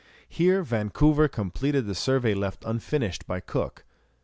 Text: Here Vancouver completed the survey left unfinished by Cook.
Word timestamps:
Here 0.27 0.63
Vancouver 0.63 1.27
completed 1.27 1.85
the 1.85 1.93
survey 1.93 2.33
left 2.33 2.65
unfinished 2.65 3.27
by 3.27 3.39
Cook. 3.39 3.85